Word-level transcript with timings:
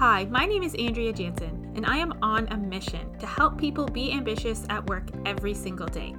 Hi, 0.00 0.24
my 0.30 0.46
name 0.46 0.62
is 0.62 0.74
Andrea 0.76 1.12
Jansen, 1.12 1.72
and 1.76 1.84
I 1.84 1.98
am 1.98 2.14
on 2.22 2.48
a 2.48 2.56
mission 2.56 3.12
to 3.18 3.26
help 3.26 3.58
people 3.58 3.84
be 3.84 4.12
ambitious 4.12 4.64
at 4.70 4.88
work 4.88 5.04
every 5.26 5.52
single 5.52 5.86
day. 5.86 6.14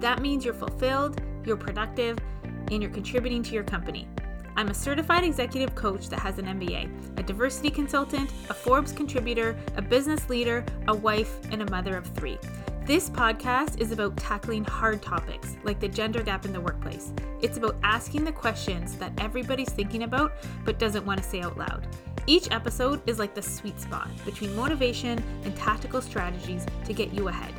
That 0.00 0.20
means 0.20 0.44
you're 0.44 0.52
fulfilled, 0.52 1.22
you're 1.44 1.56
productive, 1.56 2.18
and 2.42 2.82
you're 2.82 2.90
contributing 2.90 3.44
to 3.44 3.54
your 3.54 3.62
company. 3.62 4.08
I'm 4.56 4.66
a 4.66 4.74
certified 4.74 5.22
executive 5.22 5.76
coach 5.76 6.08
that 6.08 6.18
has 6.18 6.40
an 6.40 6.46
MBA, 6.46 7.20
a 7.20 7.22
diversity 7.22 7.70
consultant, 7.70 8.32
a 8.48 8.54
Forbes 8.54 8.90
contributor, 8.90 9.56
a 9.76 9.82
business 9.82 10.28
leader, 10.28 10.64
a 10.88 10.96
wife, 10.96 11.38
and 11.52 11.62
a 11.62 11.70
mother 11.70 11.96
of 11.96 12.08
three. 12.08 12.36
This 12.84 13.08
podcast 13.08 13.80
is 13.80 13.92
about 13.92 14.16
tackling 14.16 14.64
hard 14.64 15.02
topics 15.02 15.56
like 15.62 15.78
the 15.78 15.86
gender 15.86 16.24
gap 16.24 16.46
in 16.46 16.52
the 16.52 16.60
workplace. 16.60 17.12
It's 17.40 17.58
about 17.58 17.76
asking 17.84 18.24
the 18.24 18.32
questions 18.32 18.96
that 18.96 19.12
everybody's 19.18 19.70
thinking 19.70 20.02
about 20.02 20.32
but 20.64 20.80
doesn't 20.80 21.06
want 21.06 21.22
to 21.22 21.28
say 21.28 21.42
out 21.42 21.56
loud. 21.56 21.86
Each 22.26 22.50
episode 22.50 23.00
is 23.08 23.18
like 23.18 23.34
the 23.34 23.42
sweet 23.42 23.80
spot 23.80 24.10
between 24.26 24.54
motivation 24.54 25.22
and 25.42 25.56
tactical 25.56 26.02
strategies 26.02 26.66
to 26.84 26.92
get 26.92 27.14
you 27.14 27.28
ahead. 27.28 27.54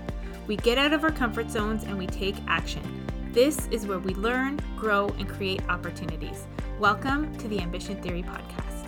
We 0.46 0.56
get 0.56 0.78
out 0.78 0.94
of 0.94 1.04
our 1.04 1.12
comfort 1.12 1.50
zones 1.50 1.84
and 1.84 1.98
we 1.98 2.06
take 2.06 2.36
action. 2.48 2.84
This 3.32 3.68
is 3.72 3.88
where 3.88 3.98
we 3.98 4.14
learn, 4.14 4.60
grow, 4.78 5.08
and 5.18 5.28
create 5.28 5.68
opportunities. 5.68 6.46
Welcome 6.80 7.36
to 7.38 7.48
the 7.48 7.60
Ambition 7.60 8.02
Theory 8.04 8.22
Podcast. 8.22 8.88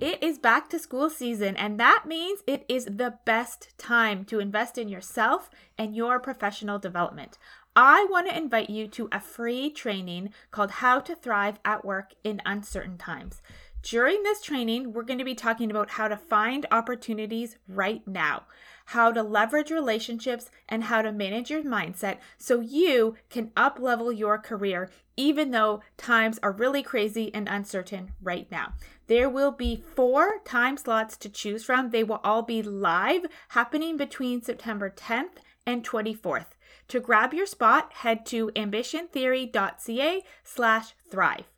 It 0.00 0.22
is 0.22 0.38
back 0.38 0.68
to 0.68 0.78
school 0.78 1.08
season, 1.08 1.56
and 1.56 1.80
that 1.80 2.04
means 2.06 2.40
it 2.46 2.66
is 2.68 2.84
the 2.84 3.14
best 3.24 3.70
time 3.78 4.26
to 4.26 4.38
invest 4.38 4.76
in 4.76 4.88
yourself 4.88 5.48
and 5.78 5.96
your 5.96 6.20
professional 6.20 6.78
development. 6.78 7.38
I 7.76 8.06
want 8.08 8.28
to 8.28 8.36
invite 8.36 8.70
you 8.70 8.86
to 8.86 9.08
a 9.10 9.18
free 9.18 9.68
training 9.68 10.32
called 10.52 10.70
How 10.70 11.00
to 11.00 11.16
Thrive 11.16 11.58
at 11.64 11.84
Work 11.84 12.12
in 12.22 12.40
Uncertain 12.46 12.96
Times. 12.98 13.42
During 13.82 14.22
this 14.22 14.40
training, 14.40 14.92
we're 14.92 15.02
going 15.02 15.18
to 15.18 15.24
be 15.24 15.34
talking 15.34 15.72
about 15.72 15.90
how 15.90 16.06
to 16.06 16.16
find 16.16 16.66
opportunities 16.70 17.56
right 17.66 18.06
now, 18.06 18.44
how 18.86 19.10
to 19.10 19.24
leverage 19.24 19.72
relationships, 19.72 20.52
and 20.68 20.84
how 20.84 21.02
to 21.02 21.10
manage 21.10 21.50
your 21.50 21.64
mindset 21.64 22.18
so 22.38 22.60
you 22.60 23.16
can 23.28 23.50
up 23.56 23.80
level 23.80 24.12
your 24.12 24.38
career, 24.38 24.88
even 25.16 25.50
though 25.50 25.82
times 25.96 26.38
are 26.44 26.52
really 26.52 26.82
crazy 26.84 27.34
and 27.34 27.48
uncertain 27.48 28.12
right 28.22 28.48
now. 28.52 28.74
There 29.08 29.28
will 29.28 29.50
be 29.50 29.82
four 29.96 30.38
time 30.44 30.76
slots 30.76 31.16
to 31.16 31.28
choose 31.28 31.64
from. 31.64 31.90
They 31.90 32.04
will 32.04 32.20
all 32.22 32.42
be 32.42 32.62
live, 32.62 33.26
happening 33.48 33.96
between 33.96 34.42
September 34.42 34.90
10th 34.90 35.38
and 35.66 35.84
24th. 35.84 36.46
To 36.94 37.00
grab 37.00 37.34
your 37.34 37.46
spot, 37.46 37.92
head 37.92 38.24
to 38.26 38.52
ambitiontheory.ca 38.54 40.22
slash 40.44 40.94
thrive. 41.10 41.50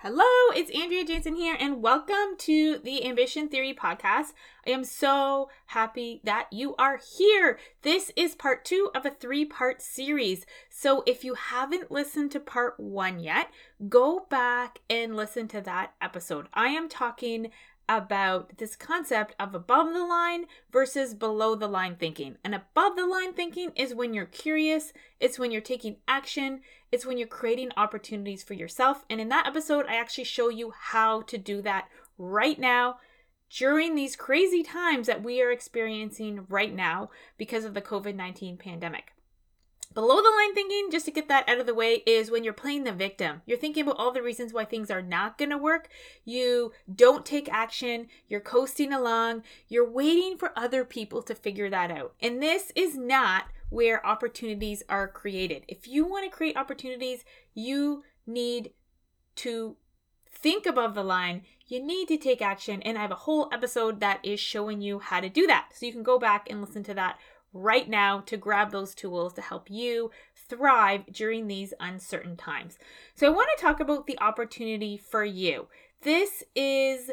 Hello, 0.00 0.52
it's 0.54 0.70
Andrea 0.70 1.02
Jansen 1.02 1.34
here, 1.34 1.56
and 1.58 1.80
welcome 1.80 2.36
to 2.40 2.76
the 2.84 3.06
Ambition 3.06 3.48
Theory 3.48 3.72
podcast. 3.72 4.34
I 4.66 4.70
am 4.72 4.84
so 4.84 5.48
happy 5.68 6.20
that 6.24 6.48
you 6.52 6.76
are 6.76 7.00
here. 7.16 7.58
This 7.80 8.12
is 8.16 8.34
part 8.34 8.66
two 8.66 8.90
of 8.94 9.06
a 9.06 9.10
three 9.10 9.46
part 9.46 9.80
series. 9.80 10.44
So, 10.68 11.02
if 11.06 11.24
you 11.24 11.32
haven't 11.32 11.90
listened 11.90 12.32
to 12.32 12.40
part 12.40 12.78
one 12.78 13.18
yet, 13.18 13.48
go 13.88 14.26
back 14.28 14.80
and 14.90 15.16
listen 15.16 15.48
to 15.48 15.62
that 15.62 15.94
episode. 16.02 16.48
I 16.52 16.66
am 16.66 16.90
talking 16.90 17.50
about 17.88 18.58
this 18.58 18.76
concept 18.76 19.34
of 19.38 19.54
above 19.54 19.92
the 19.92 20.04
line 20.04 20.46
versus 20.72 21.14
below 21.14 21.54
the 21.54 21.68
line 21.68 21.96
thinking. 21.96 22.36
And 22.44 22.54
above 22.54 22.96
the 22.96 23.06
line 23.06 23.32
thinking 23.32 23.70
is 23.76 23.94
when 23.94 24.14
you're 24.14 24.26
curious, 24.26 24.92
it's 25.20 25.38
when 25.38 25.50
you're 25.50 25.60
taking 25.60 25.96
action, 26.08 26.60
it's 26.90 27.06
when 27.06 27.18
you're 27.18 27.28
creating 27.28 27.70
opportunities 27.76 28.42
for 28.42 28.54
yourself. 28.54 29.04
And 29.08 29.20
in 29.20 29.28
that 29.28 29.46
episode, 29.46 29.86
I 29.86 29.96
actually 29.96 30.24
show 30.24 30.48
you 30.48 30.72
how 30.76 31.22
to 31.22 31.38
do 31.38 31.62
that 31.62 31.88
right 32.18 32.58
now 32.58 32.98
during 33.50 33.94
these 33.94 34.16
crazy 34.16 34.62
times 34.62 35.06
that 35.06 35.22
we 35.22 35.40
are 35.40 35.50
experiencing 35.50 36.46
right 36.48 36.74
now 36.74 37.10
because 37.36 37.64
of 37.64 37.74
the 37.74 37.82
COVID 37.82 38.14
19 38.14 38.56
pandemic. 38.56 39.12
Below 39.96 40.16
the 40.16 40.28
line 40.28 40.54
thinking, 40.54 40.90
just 40.92 41.06
to 41.06 41.10
get 41.10 41.26
that 41.28 41.48
out 41.48 41.58
of 41.58 41.64
the 41.64 41.72
way, 41.72 42.02
is 42.06 42.30
when 42.30 42.44
you're 42.44 42.52
playing 42.52 42.84
the 42.84 42.92
victim. 42.92 43.40
You're 43.46 43.56
thinking 43.56 43.84
about 43.84 43.96
all 43.96 44.12
the 44.12 44.20
reasons 44.20 44.52
why 44.52 44.66
things 44.66 44.90
are 44.90 45.00
not 45.00 45.38
going 45.38 45.48
to 45.48 45.56
work. 45.56 45.88
You 46.22 46.72
don't 46.94 47.24
take 47.24 47.50
action. 47.50 48.08
You're 48.28 48.42
coasting 48.42 48.92
along. 48.92 49.42
You're 49.68 49.90
waiting 49.90 50.36
for 50.36 50.52
other 50.54 50.84
people 50.84 51.22
to 51.22 51.34
figure 51.34 51.70
that 51.70 51.90
out. 51.90 52.12
And 52.20 52.42
this 52.42 52.72
is 52.76 52.94
not 52.94 53.44
where 53.70 54.06
opportunities 54.06 54.82
are 54.90 55.08
created. 55.08 55.64
If 55.66 55.88
you 55.88 56.04
want 56.04 56.30
to 56.30 56.36
create 56.36 56.58
opportunities, 56.58 57.24
you 57.54 58.04
need 58.26 58.72
to 59.36 59.76
think 60.30 60.66
above 60.66 60.94
the 60.94 61.02
line. 61.02 61.44
You 61.68 61.82
need 61.82 62.08
to 62.08 62.18
take 62.18 62.42
action. 62.42 62.82
And 62.82 62.98
I 62.98 63.00
have 63.00 63.12
a 63.12 63.14
whole 63.14 63.48
episode 63.50 64.00
that 64.00 64.20
is 64.22 64.40
showing 64.40 64.82
you 64.82 64.98
how 64.98 65.20
to 65.20 65.30
do 65.30 65.46
that. 65.46 65.70
So 65.72 65.86
you 65.86 65.92
can 65.92 66.02
go 66.02 66.18
back 66.18 66.48
and 66.50 66.60
listen 66.60 66.82
to 66.84 66.94
that 66.94 67.18
right 67.52 67.88
now 67.88 68.20
to 68.20 68.36
grab 68.36 68.70
those 68.70 68.94
tools 68.94 69.32
to 69.34 69.42
help 69.42 69.70
you 69.70 70.10
thrive 70.34 71.06
during 71.10 71.46
these 71.46 71.72
uncertain 71.80 72.36
times. 72.36 72.78
So, 73.14 73.26
I 73.26 73.30
want 73.30 73.48
to 73.56 73.62
talk 73.62 73.80
about 73.80 74.06
the 74.06 74.18
opportunity 74.20 74.96
for 74.96 75.24
you. 75.24 75.68
This 76.02 76.44
is 76.54 77.10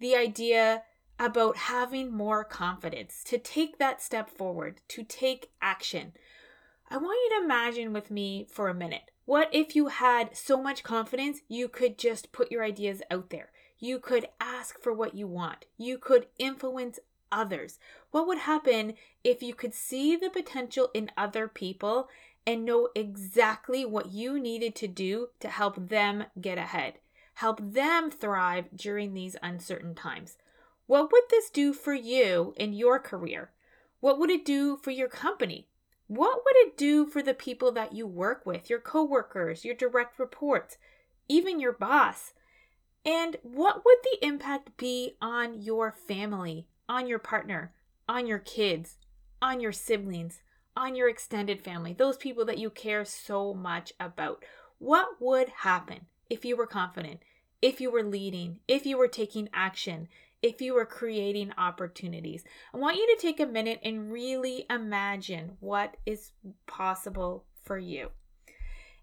the 0.00 0.16
idea 0.16 0.82
about 1.18 1.56
having 1.56 2.12
more 2.12 2.42
confidence, 2.42 3.22
to 3.24 3.38
take 3.38 3.78
that 3.78 4.02
step 4.02 4.28
forward, 4.28 4.80
to 4.88 5.04
take 5.04 5.50
action. 5.60 6.12
I 6.90 6.96
want 6.96 7.18
you 7.24 7.38
to 7.38 7.44
imagine 7.44 7.92
with 7.92 8.10
me 8.10 8.46
for 8.50 8.68
a 8.68 8.74
minute. 8.74 9.10
What 9.24 9.48
if 9.52 9.76
you 9.76 9.86
had 9.86 10.36
so 10.36 10.60
much 10.60 10.82
confidence 10.82 11.40
you 11.48 11.68
could 11.68 11.96
just 11.96 12.32
put 12.32 12.50
your 12.50 12.64
ideas 12.64 13.02
out 13.10 13.30
there? 13.30 13.52
You 13.78 14.00
could 14.00 14.26
ask 14.40 14.80
for 14.80 14.92
what 14.92 15.14
you 15.14 15.26
want. 15.28 15.64
You 15.78 15.96
could 15.96 16.26
influence 16.38 16.98
others? 17.30 17.78
What 18.12 18.26
would 18.26 18.38
happen 18.38 18.94
if 19.24 19.42
you 19.42 19.54
could 19.54 19.74
see 19.74 20.16
the 20.16 20.28
potential 20.28 20.90
in 20.92 21.10
other 21.16 21.48
people 21.48 22.08
and 22.46 22.64
know 22.64 22.90
exactly 22.94 23.86
what 23.86 24.12
you 24.12 24.38
needed 24.38 24.74
to 24.76 24.86
do 24.86 25.28
to 25.40 25.48
help 25.48 25.88
them 25.88 26.24
get 26.38 26.58
ahead, 26.58 26.98
help 27.34 27.58
them 27.62 28.10
thrive 28.10 28.66
during 28.76 29.14
these 29.14 29.36
uncertain 29.42 29.94
times? 29.94 30.36
What 30.86 31.10
would 31.10 31.22
this 31.30 31.48
do 31.48 31.72
for 31.72 31.94
you 31.94 32.52
in 32.58 32.74
your 32.74 32.98
career? 32.98 33.50
What 34.00 34.18
would 34.18 34.30
it 34.30 34.44
do 34.44 34.76
for 34.76 34.90
your 34.90 35.08
company? 35.08 35.68
What 36.06 36.42
would 36.44 36.56
it 36.56 36.76
do 36.76 37.06
for 37.06 37.22
the 37.22 37.32
people 37.32 37.72
that 37.72 37.94
you 37.94 38.06
work 38.06 38.44
with, 38.44 38.68
your 38.68 38.80
coworkers, 38.80 39.64
your 39.64 39.74
direct 39.74 40.18
reports, 40.18 40.76
even 41.30 41.58
your 41.58 41.72
boss? 41.72 42.34
And 43.06 43.38
what 43.42 43.86
would 43.86 43.98
the 44.02 44.26
impact 44.26 44.76
be 44.76 45.16
on 45.22 45.62
your 45.62 45.92
family, 45.92 46.66
on 46.90 47.06
your 47.06 47.18
partner, 47.18 47.72
on 48.12 48.26
your 48.26 48.38
kids, 48.38 48.98
on 49.40 49.58
your 49.58 49.72
siblings, 49.72 50.42
on 50.76 50.94
your 50.94 51.08
extended 51.08 51.62
family, 51.62 51.94
those 51.94 52.18
people 52.18 52.44
that 52.44 52.58
you 52.58 52.68
care 52.68 53.06
so 53.06 53.54
much 53.54 53.90
about. 53.98 54.44
What 54.78 55.08
would 55.18 55.48
happen 55.48 56.04
if 56.28 56.44
you 56.44 56.54
were 56.54 56.66
confident, 56.66 57.20
if 57.62 57.80
you 57.80 57.90
were 57.90 58.02
leading, 58.02 58.58
if 58.68 58.84
you 58.84 58.98
were 58.98 59.08
taking 59.08 59.48
action, 59.54 60.08
if 60.42 60.60
you 60.60 60.74
were 60.74 60.84
creating 60.84 61.54
opportunities? 61.56 62.44
I 62.74 62.76
want 62.76 62.98
you 62.98 63.16
to 63.16 63.22
take 63.22 63.40
a 63.40 63.46
minute 63.46 63.80
and 63.82 64.12
really 64.12 64.66
imagine 64.68 65.56
what 65.60 65.96
is 66.04 66.32
possible 66.66 67.44
for 67.62 67.78
you. 67.78 68.10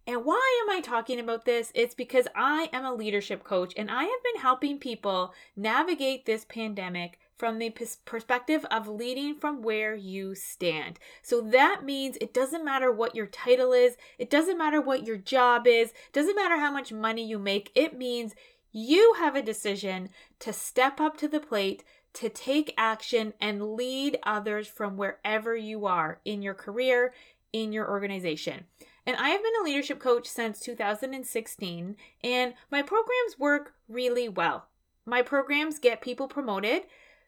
And 0.05 0.23
why 0.23 0.63
am 0.63 0.75
I 0.75 0.81
talking 0.81 1.19
about 1.19 1.45
this? 1.45 1.71
It's 1.73 1.95
because 1.95 2.27
I 2.35 2.69
am 2.71 2.85
a 2.85 2.93
leadership 2.93 3.43
coach 3.43 3.73
and 3.75 3.89
I 3.89 4.03
have 4.03 4.23
been 4.23 4.41
helping 4.41 4.77
people 4.77 5.33
navigate 5.55 6.27
this 6.27 6.45
pandemic 6.45 7.18
from 7.39 7.57
the 7.57 7.73
perspective 8.03 8.65
of 8.69 8.89
leading 8.89 9.33
from 9.33 9.61
where 9.61 9.95
you 9.95 10.35
stand. 10.35 10.99
So 11.21 11.39
that 11.39 11.85
means 11.85 12.17
it 12.19 12.33
doesn't 12.33 12.65
matter 12.65 12.91
what 12.91 13.15
your 13.15 13.27
title 13.27 13.71
is, 13.71 13.95
it 14.17 14.29
doesn't 14.29 14.57
matter 14.57 14.81
what 14.81 15.07
your 15.07 15.15
job 15.15 15.65
is, 15.65 15.93
doesn't 16.11 16.35
matter 16.35 16.57
how 16.57 16.69
much 16.69 16.91
money 16.91 17.25
you 17.25 17.39
make. 17.39 17.71
It 17.73 17.97
means 17.97 18.35
you 18.73 19.15
have 19.19 19.37
a 19.37 19.41
decision 19.41 20.09
to 20.39 20.51
step 20.51 20.99
up 20.99 21.15
to 21.17 21.29
the 21.29 21.39
plate, 21.39 21.85
to 22.15 22.27
take 22.27 22.73
action 22.77 23.33
and 23.39 23.73
lead 23.73 24.19
others 24.23 24.67
from 24.67 24.97
wherever 24.97 25.55
you 25.55 25.85
are 25.85 26.19
in 26.25 26.41
your 26.41 26.53
career, 26.53 27.13
in 27.53 27.71
your 27.71 27.89
organization. 27.89 28.65
And 29.05 29.15
I 29.15 29.29
have 29.29 29.41
been 29.41 29.61
a 29.61 29.63
leadership 29.63 29.99
coach 29.99 30.27
since 30.27 30.59
2016, 30.59 31.95
and 32.21 32.53
my 32.69 32.81
programs 32.81 33.39
work 33.39 33.75
really 33.87 34.27
well. 34.27 34.65
My 35.05 35.21
programs 35.21 35.79
get 35.79 36.01
people 36.01 36.27
promoted 36.27 36.83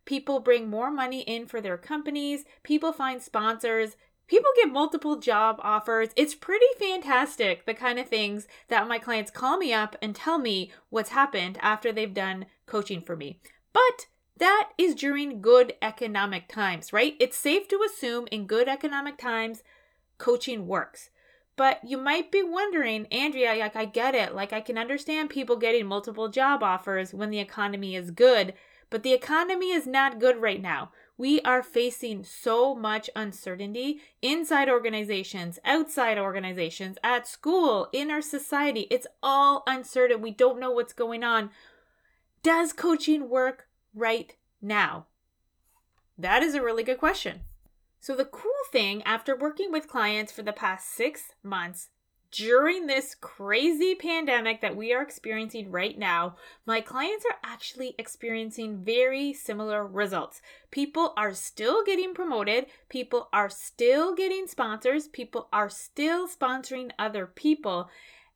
People 0.05 0.39
bring 0.39 0.69
more 0.69 0.91
money 0.91 1.21
in 1.21 1.45
for 1.45 1.61
their 1.61 1.77
companies. 1.77 2.45
People 2.63 2.91
find 2.91 3.21
sponsors. 3.21 3.95
People 4.27 4.51
get 4.55 4.71
multiple 4.71 5.17
job 5.17 5.57
offers. 5.59 6.09
It's 6.15 6.35
pretty 6.35 6.65
fantastic, 6.79 7.65
the 7.65 7.73
kind 7.73 7.99
of 7.99 8.07
things 8.07 8.47
that 8.69 8.87
my 8.87 8.97
clients 8.97 9.29
call 9.29 9.57
me 9.57 9.73
up 9.73 9.95
and 10.01 10.15
tell 10.15 10.39
me 10.39 10.71
what's 10.89 11.09
happened 11.09 11.57
after 11.61 11.91
they've 11.91 12.13
done 12.13 12.45
coaching 12.65 13.01
for 13.01 13.15
me. 13.15 13.39
But 13.73 14.07
that 14.37 14.69
is 14.77 14.95
during 14.95 15.41
good 15.41 15.73
economic 15.81 16.47
times, 16.47 16.93
right? 16.93 17.15
It's 17.19 17.37
safe 17.37 17.67
to 17.67 17.85
assume 17.85 18.27
in 18.31 18.47
good 18.47 18.67
economic 18.67 19.17
times, 19.17 19.63
coaching 20.17 20.65
works. 20.65 21.09
But 21.57 21.81
you 21.83 21.97
might 21.97 22.31
be 22.31 22.41
wondering, 22.41 23.05
Andrea, 23.11 23.53
like 23.55 23.75
I 23.75 23.85
get 23.85 24.15
it. 24.15 24.33
Like 24.33 24.53
I 24.53 24.61
can 24.61 24.77
understand 24.77 25.29
people 25.29 25.57
getting 25.57 25.85
multiple 25.85 26.29
job 26.29 26.63
offers 26.63 27.13
when 27.13 27.29
the 27.29 27.39
economy 27.39 27.95
is 27.95 28.09
good, 28.11 28.53
but 28.91 29.01
the 29.01 29.13
economy 29.13 29.71
is 29.71 29.87
not 29.87 30.19
good 30.19 30.37
right 30.39 30.61
now. 30.61 30.91
We 31.17 31.39
are 31.41 31.63
facing 31.63 32.23
so 32.23 32.75
much 32.75 33.09
uncertainty 33.15 34.01
inside 34.21 34.69
organizations, 34.69 35.57
outside 35.63 36.19
organizations, 36.19 36.97
at 37.03 37.27
school, 37.27 37.87
in 37.93 38.11
our 38.11 38.21
society. 38.21 38.87
It's 38.91 39.07
all 39.23 39.63
uncertain. 39.65 40.21
We 40.21 40.31
don't 40.31 40.59
know 40.59 40.71
what's 40.71 40.93
going 40.93 41.23
on. 41.23 41.51
Does 42.43 42.73
coaching 42.73 43.29
work 43.29 43.67
right 43.95 44.35
now? 44.61 45.07
That 46.17 46.43
is 46.43 46.53
a 46.53 46.61
really 46.61 46.83
good 46.83 46.99
question. 46.99 47.41
So, 48.01 48.15
the 48.15 48.25
cool 48.25 48.51
thing 48.71 49.01
after 49.03 49.35
working 49.35 49.71
with 49.71 49.87
clients 49.87 50.31
for 50.31 50.41
the 50.41 50.51
past 50.51 50.91
six 50.91 51.33
months, 51.43 51.89
during 52.31 52.87
this 52.87 53.15
crazy 53.19 53.93
pandemic 53.93 54.61
that 54.61 54.75
we 54.75 54.93
are 54.93 55.01
experiencing 55.01 55.69
right 55.69 55.97
now, 55.97 56.37
my 56.65 56.79
clients 56.79 57.25
are 57.25 57.37
actually 57.43 57.93
experiencing 57.97 58.83
very 58.83 59.33
similar 59.33 59.85
results. 59.85 60.41
People 60.71 61.13
are 61.17 61.33
still 61.33 61.83
getting 61.83 62.13
promoted, 62.13 62.67
people 62.87 63.27
are 63.33 63.49
still 63.49 64.15
getting 64.15 64.47
sponsors, 64.47 65.09
people 65.09 65.49
are 65.51 65.69
still 65.69 66.27
sponsoring 66.27 66.91
other 66.97 67.27
people. 67.27 67.89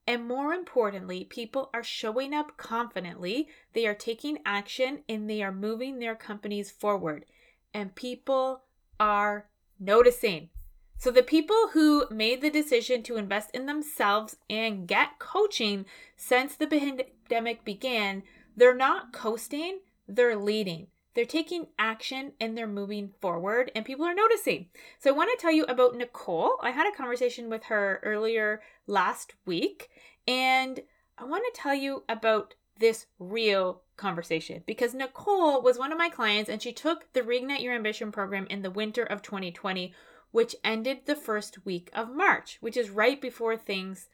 And 0.08 0.28
more 0.28 0.54
importantly, 0.54 1.24
people 1.24 1.70
are 1.74 1.84
showing 1.84 2.34
up 2.34 2.58
confidently, 2.58 3.48
they 3.74 3.88
are 3.88 3.96
taking 3.96 4.40
action, 4.46 5.04
and 5.08 5.30
they 5.30 5.42
are 5.42 5.54
moving 5.54 6.00
their 6.00 6.16
companies 6.16 6.70
forward. 6.70 7.26
And 7.74 7.96
people 7.96 8.62
are 9.00 9.48
noticing. 9.80 10.50
So, 10.98 11.12
the 11.12 11.24
people 11.24 11.70
who 11.74 12.06
made 12.10 12.42
the 12.42 12.50
decision 12.50 13.04
to 13.04 13.18
invest 13.18 13.52
in 13.54 13.66
themselves 13.66 14.38
and 14.50 14.88
get 14.88 15.20
coaching 15.20 15.86
since 16.16 16.56
the 16.56 16.68
pandemic 16.68 17.66
began, 17.66 18.24
they're 18.56 18.76
not 18.76 19.14
coasting, 19.14 19.80
they're 20.08 20.38
leading. 20.38 20.88
They're 21.14 21.26
taking 21.26 21.68
action 21.80 22.34
and 22.42 22.58
they're 22.58 22.68
moving 22.68 23.12
forward, 23.22 23.72
and 23.76 23.86
people 23.86 24.06
are 24.06 24.16
noticing. 24.16 24.68
So, 25.00 25.10
I 25.10 25.18
want 25.18 25.30
to 25.32 25.42
tell 25.42 25.52
you 25.52 25.66
about 25.66 25.96
Nicole. 25.96 26.56
I 26.62 26.72
had 26.72 26.92
a 26.92 26.96
conversation 26.96 27.50
with 27.50 27.66
her 27.66 28.00
earlier 28.04 28.62
last 28.88 29.34
week, 29.46 29.90
and 30.28 30.80
I 31.18 31.26
want 31.26 31.44
to 31.46 31.62
tell 31.62 31.76
you 31.76 32.04
about 32.10 32.56
this 32.80 33.06
real 33.20 33.82
conversation 33.96 34.64
because 34.66 34.94
Nicole 34.94 35.62
was 35.62 35.78
one 35.78 35.92
of 35.92 35.98
my 35.98 36.10
clients 36.10 36.50
and 36.50 36.62
she 36.62 36.74
took 36.74 37.12
the 37.14 37.22
Reignite 37.22 37.62
Your 37.62 37.74
Ambition 37.74 38.12
program 38.12 38.46
in 38.50 38.62
the 38.62 38.70
winter 38.70 39.04
of 39.04 39.22
2020 39.22 39.94
which 40.36 40.54
ended 40.66 40.98
the 41.06 41.16
first 41.16 41.66
week 41.66 41.90
of 41.94 42.14
March, 42.14 42.58
which 42.60 42.76
is 42.76 42.90
right 42.90 43.22
before 43.22 43.56
things 43.56 44.10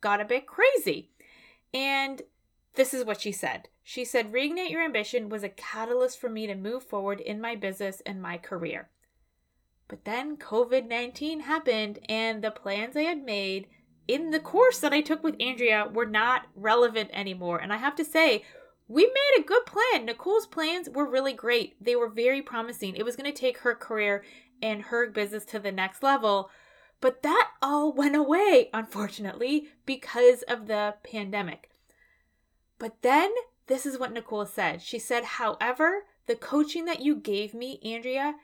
got 0.00 0.22
a 0.22 0.24
bit 0.24 0.46
crazy. 0.46 1.10
And 1.74 2.22
this 2.76 2.94
is 2.94 3.04
what 3.04 3.20
she 3.20 3.30
said. 3.30 3.68
She 3.82 4.02
said, 4.02 4.32
Reignite 4.32 4.70
Your 4.70 4.82
Ambition 4.82 5.28
was 5.28 5.42
a 5.42 5.50
catalyst 5.50 6.18
for 6.18 6.30
me 6.30 6.46
to 6.46 6.54
move 6.54 6.82
forward 6.82 7.20
in 7.20 7.42
my 7.42 7.56
business 7.56 8.00
and 8.06 8.22
my 8.22 8.38
career. 8.38 8.88
But 9.86 10.06
then 10.06 10.38
COVID 10.38 10.88
19 10.88 11.40
happened, 11.40 11.98
and 12.08 12.42
the 12.42 12.50
plans 12.50 12.96
I 12.96 13.02
had 13.02 13.22
made 13.22 13.66
in 14.08 14.30
the 14.30 14.40
course 14.40 14.78
that 14.78 14.94
I 14.94 15.02
took 15.02 15.22
with 15.22 15.36
Andrea 15.38 15.90
were 15.92 16.06
not 16.06 16.46
relevant 16.54 17.10
anymore. 17.12 17.58
And 17.58 17.70
I 17.70 17.76
have 17.76 17.96
to 17.96 18.04
say, 18.04 18.44
we 18.88 19.04
made 19.04 19.40
a 19.40 19.46
good 19.46 19.66
plan. 19.66 20.06
Nicole's 20.06 20.46
plans 20.46 20.88
were 20.88 21.10
really 21.10 21.34
great. 21.34 21.76
They 21.84 21.96
were 21.96 22.08
very 22.08 22.40
promising. 22.40 22.94
It 22.94 23.04
was 23.04 23.16
going 23.16 23.30
to 23.30 23.38
take 23.38 23.58
her 23.58 23.74
career 23.74 24.24
and 24.62 24.82
her 24.82 25.08
business 25.10 25.44
to 25.46 25.58
the 25.58 25.72
next 25.72 26.02
level. 26.02 26.50
But 27.00 27.22
that 27.22 27.50
all 27.60 27.92
went 27.92 28.16
away, 28.16 28.70
unfortunately, 28.72 29.68
because 29.84 30.42
of 30.42 30.66
the 30.66 30.94
pandemic. 31.02 31.70
But 32.78 33.02
then 33.02 33.32
this 33.66 33.84
is 33.86 33.98
what 33.98 34.12
Nicole 34.12 34.46
said. 34.46 34.82
She 34.82 34.98
said, 34.98 35.24
however, 35.24 36.04
the 36.26 36.36
coaching 36.36 36.84
that 36.86 37.00
you 37.00 37.16
gave 37.16 37.54
me, 37.54 37.80
Andrea, 37.84 38.34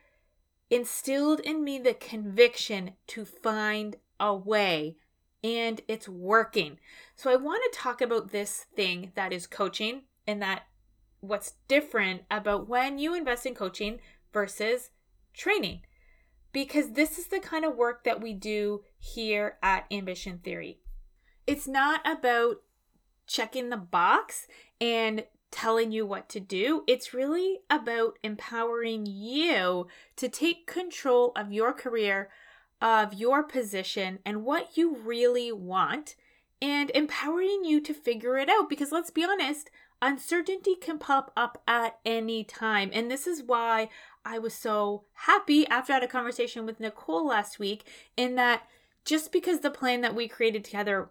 instilled 0.71 1.41
in 1.41 1.65
me 1.65 1.79
the 1.79 1.95
conviction 1.95 2.93
to 3.09 3.25
find 3.25 3.97
a 4.19 4.35
way, 4.35 4.97
and 5.43 5.81
it's 5.89 6.09
working. 6.09 6.79
So 7.17 7.31
I 7.31 7.37
want 7.37 7.63
to 7.65 7.79
talk 7.79 8.01
about 8.01 8.31
this 8.31 8.67
thing 8.75 9.13
that 9.15 9.33
is 9.33 9.47
coaching 9.47 10.03
and 10.27 10.41
that 10.43 10.63
what's 11.21 11.55
different 11.69 12.23
about 12.31 12.69
when 12.69 12.99
you 12.99 13.15
invest 13.15 13.47
in 13.47 13.55
coaching 13.55 13.99
versus 14.33 14.91
training 15.35 15.83
because 16.53 16.93
this 16.93 17.19
is 17.19 17.29
the 17.29 17.41
kind 17.41 17.65
of 17.65 17.77
work 17.77 18.05
that 18.05 18.21
we 18.21 18.35
do 18.35 18.83
here 18.99 19.57
at 19.63 19.87
Ambition 19.91 20.39
Theory. 20.39 20.79
It's 21.47 21.67
not 21.67 22.01
about 22.07 22.57
checking 23.27 23.71
the 23.71 23.77
box 23.77 24.47
and 24.81 25.25
telling 25.51 25.93
you 25.93 26.07
what 26.07 26.29
to 26.31 26.41
do. 26.41 26.83
It's 26.87 27.15
really 27.15 27.61
about 27.71 28.19
empowering 28.23 29.07
you 29.07 29.87
to 30.17 30.29
take 30.29 30.67
control 30.67 31.33
of 31.37 31.53
your 31.53 31.73
career, 31.73 32.31
of 32.81 33.15
your 33.15 33.43
position, 33.43 34.19
and 34.25 34.45
what 34.45 34.77
you 34.77 34.97
really 34.97 35.53
want, 35.53 36.17
and 36.61 36.91
empowering 36.95 37.65
you 37.65 37.81
to 37.81 37.95
figure 37.95 38.39
it 38.39 38.49
out. 38.49 38.69
Because 38.69 38.93
let's 38.93 39.11
be 39.11 39.25
honest, 39.25 39.71
uncertainty 40.01 40.75
can 40.75 40.99
pop 40.99 41.33
up 41.37 41.63
at 41.69 41.99
any 42.05 42.45
time. 42.45 42.91
And 42.93 43.11
this 43.11 43.27
is 43.27 43.43
why 43.43 43.89
I 44.25 44.39
was 44.39 44.55
so 44.55 45.05
happy 45.13 45.67
after 45.67 45.93
I 45.93 45.97
had 45.97 46.05
a 46.05 46.09
conversation 46.09 46.65
with 46.67 46.81
Nicole 46.81 47.27
last 47.27 47.59
week 47.59 47.85
in 48.17 48.37
that 48.37 48.69
just 49.05 49.33
because 49.33 49.61
the 49.61 49.71
plan 49.71 50.01
that 50.03 50.15
we 50.15 50.29
created 50.29 50.65
together 50.65 51.11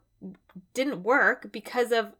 didn't 0.73 1.03
work 1.03 1.51
because 1.51 1.91
of 1.91 2.13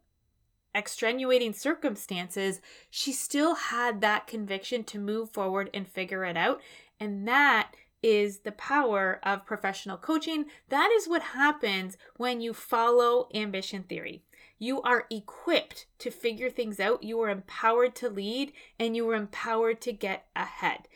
extenuating 0.74 1.52
circumstances, 1.52 2.60
she 2.90 3.12
still 3.12 3.54
had 3.54 4.00
that 4.00 4.26
conviction 4.26 4.84
to 4.84 4.98
move 4.98 5.30
forward 5.30 5.70
and 5.72 5.88
figure 5.88 6.24
it 6.24 6.36
out. 6.36 6.60
And 6.98 7.26
that 7.28 7.72
is 8.02 8.40
the 8.40 8.52
power 8.52 9.20
of 9.22 9.46
professional 9.46 9.96
coaching. 9.96 10.46
That 10.68 10.90
is 10.90 11.08
what 11.08 11.22
happens 11.22 11.96
when 12.16 12.40
you 12.40 12.52
follow 12.52 13.28
ambition 13.34 13.84
theory. 13.84 14.22
You 14.58 14.82
are 14.82 15.06
equipped 15.10 15.86
to 15.98 16.10
figure 16.10 16.50
things 16.50 16.78
out, 16.78 17.02
you 17.02 17.20
are 17.20 17.30
empowered 17.30 17.94
to 17.96 18.08
lead, 18.08 18.52
and 18.78 18.96
you 18.96 19.08
are 19.10 19.14
empowered 19.14 19.80
to 19.82 19.92
get 19.92 20.26
ahead. 20.36 20.88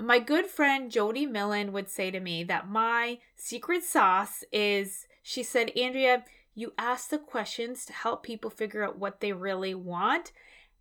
My 0.00 0.18
good 0.18 0.46
friend 0.46 0.90
Jody 0.90 1.26
Millen 1.26 1.72
would 1.72 1.88
say 1.88 2.10
to 2.10 2.18
me 2.18 2.42
that 2.44 2.68
my 2.68 3.18
secret 3.36 3.84
sauce 3.84 4.42
is 4.50 5.06
she 5.22 5.42
said, 5.42 5.70
Andrea, 5.76 6.24
you 6.54 6.72
ask 6.76 7.08
the 7.08 7.18
questions 7.18 7.86
to 7.86 7.92
help 7.92 8.22
people 8.22 8.50
figure 8.50 8.84
out 8.84 8.98
what 8.98 9.20
they 9.20 9.32
really 9.32 9.74
want, 9.74 10.32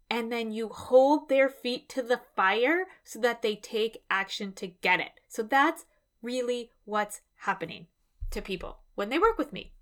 and 0.10 0.32
then 0.32 0.52
you 0.52 0.68
hold 0.70 1.30
their 1.30 1.50
feet 1.50 1.88
to 1.90 2.02
the 2.02 2.22
fire 2.36 2.88
so 3.04 3.20
that 3.20 3.42
they 3.42 3.56
take 3.56 4.04
action 4.10 4.52
to 4.54 4.68
get 4.68 5.00
it. 5.00 5.12
So 5.28 5.44
that's 5.44 5.86
really 6.22 6.72
what's 6.86 7.22
happening 7.36 7.88
to 8.32 8.42
people 8.42 8.80
when 8.96 9.10
they 9.10 9.20
work 9.20 9.38
with 9.38 9.54
me. 9.54 9.74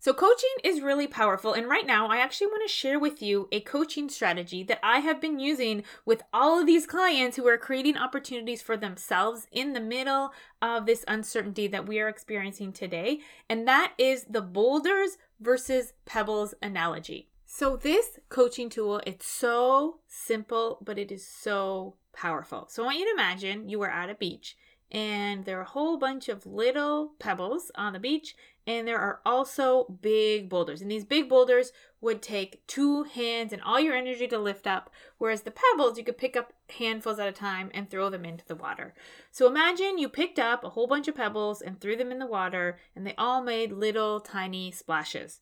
So, 0.00 0.14
coaching 0.14 0.48
is 0.62 0.80
really 0.80 1.08
powerful. 1.08 1.52
And 1.54 1.68
right 1.68 1.86
now, 1.86 2.06
I 2.06 2.18
actually 2.18 2.46
want 2.46 2.62
to 2.64 2.72
share 2.72 3.00
with 3.00 3.20
you 3.20 3.48
a 3.50 3.58
coaching 3.60 4.08
strategy 4.08 4.62
that 4.62 4.78
I 4.80 5.00
have 5.00 5.20
been 5.20 5.40
using 5.40 5.82
with 6.06 6.22
all 6.32 6.60
of 6.60 6.66
these 6.66 6.86
clients 6.86 7.36
who 7.36 7.48
are 7.48 7.58
creating 7.58 7.96
opportunities 7.96 8.62
for 8.62 8.76
themselves 8.76 9.48
in 9.50 9.72
the 9.72 9.80
middle 9.80 10.32
of 10.62 10.86
this 10.86 11.04
uncertainty 11.08 11.66
that 11.66 11.88
we 11.88 11.98
are 11.98 12.08
experiencing 12.08 12.72
today. 12.72 13.20
And 13.50 13.66
that 13.66 13.94
is 13.98 14.26
the 14.30 14.40
boulders 14.40 15.18
versus 15.40 15.94
pebbles 16.04 16.54
analogy. 16.62 17.30
So, 17.44 17.76
this 17.76 18.20
coaching 18.28 18.68
tool, 18.68 19.00
it's 19.04 19.26
so 19.26 19.98
simple, 20.06 20.78
but 20.80 20.98
it 21.00 21.10
is 21.10 21.26
so 21.26 21.96
powerful. 22.12 22.68
So, 22.70 22.84
I 22.84 22.86
want 22.86 22.98
you 23.00 23.04
to 23.06 23.14
imagine 23.14 23.68
you 23.68 23.82
are 23.82 23.90
at 23.90 24.10
a 24.10 24.14
beach 24.14 24.56
and 24.90 25.44
there 25.44 25.58
are 25.58 25.62
a 25.62 25.68
whole 25.68 25.98
bunch 25.98 26.28
of 26.28 26.46
little 26.46 27.12
pebbles 27.18 27.70
on 27.74 27.92
the 27.92 27.98
beach 27.98 28.34
and 28.68 28.86
there 28.86 28.98
are 28.98 29.20
also 29.24 29.86
big 30.02 30.46
boulders 30.50 30.82
and 30.82 30.90
these 30.90 31.04
big 31.04 31.26
boulders 31.26 31.72
would 32.02 32.20
take 32.20 32.64
two 32.66 33.04
hands 33.04 33.50
and 33.50 33.62
all 33.62 33.80
your 33.80 33.96
energy 33.96 34.28
to 34.28 34.38
lift 34.38 34.66
up 34.66 34.90
whereas 35.16 35.40
the 35.40 35.50
pebbles 35.50 35.96
you 35.96 36.04
could 36.04 36.18
pick 36.18 36.36
up 36.36 36.52
handfuls 36.78 37.18
at 37.18 37.26
a 37.26 37.32
time 37.32 37.70
and 37.72 37.88
throw 37.88 38.10
them 38.10 38.26
into 38.26 38.44
the 38.46 38.54
water. 38.54 38.94
So 39.32 39.46
imagine 39.46 39.96
you 39.96 40.08
picked 40.08 40.38
up 40.38 40.62
a 40.62 40.70
whole 40.70 40.86
bunch 40.86 41.08
of 41.08 41.14
pebbles 41.14 41.62
and 41.62 41.80
threw 41.80 41.96
them 41.96 42.12
in 42.12 42.18
the 42.18 42.26
water 42.26 42.78
and 42.94 43.06
they 43.06 43.14
all 43.16 43.42
made 43.42 43.72
little 43.72 44.20
tiny 44.20 44.70
splashes. 44.70 45.40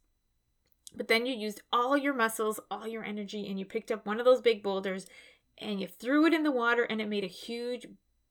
But 0.96 1.08
then 1.08 1.26
you 1.26 1.34
used 1.34 1.62
all 1.72 1.96
your 1.96 2.14
muscles 2.14 2.60
all 2.70 2.86
your 2.86 3.04
energy 3.04 3.48
and 3.48 3.58
you 3.58 3.64
picked 3.64 3.90
up 3.90 4.06
one 4.06 4.20
of 4.20 4.24
those 4.24 4.40
big 4.40 4.62
boulders 4.62 5.06
and 5.58 5.80
you 5.80 5.88
threw 5.88 6.26
it 6.26 6.32
in 6.32 6.44
the 6.44 6.52
water 6.52 6.84
and 6.84 7.00
it 7.00 7.08
made 7.08 7.24
a 7.24 7.28
huge 7.28 7.86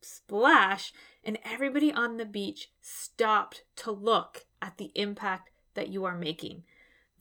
splash, 0.05 0.93
and 1.23 1.39
everybody 1.43 1.91
on 1.91 2.17
the 2.17 2.25
beach 2.25 2.71
stopped 2.81 3.63
to 3.75 3.91
look 3.91 4.45
at 4.65 4.77
the 4.77 4.91
impact 4.95 5.51
that 5.75 5.89
you 5.89 6.03
are 6.05 6.17
making. 6.17 6.63